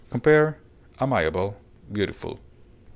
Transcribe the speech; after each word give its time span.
Compare 0.09 0.57
AMIABLE; 0.99 1.53
BEAUTIFUL. 1.91 2.39